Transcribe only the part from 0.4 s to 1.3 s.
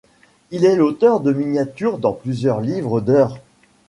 Il est l'auteur